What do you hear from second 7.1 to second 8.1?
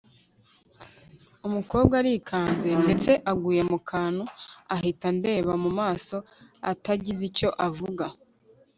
icyo avuga